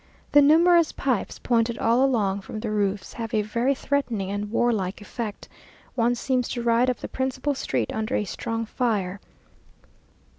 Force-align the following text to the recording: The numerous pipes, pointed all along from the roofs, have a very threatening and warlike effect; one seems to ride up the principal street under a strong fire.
The 0.31 0.41
numerous 0.41 0.91
pipes, 0.91 1.37
pointed 1.37 1.77
all 1.77 2.03
along 2.03 2.41
from 2.41 2.59
the 2.61 2.71
roofs, 2.71 3.13
have 3.13 3.35
a 3.35 3.43
very 3.43 3.75
threatening 3.75 4.31
and 4.31 4.49
warlike 4.49 4.99
effect; 4.99 5.47
one 5.93 6.15
seems 6.15 6.49
to 6.49 6.63
ride 6.63 6.89
up 6.89 6.97
the 6.97 7.07
principal 7.07 7.53
street 7.53 7.93
under 7.93 8.15
a 8.15 8.25
strong 8.25 8.65
fire. 8.65 9.19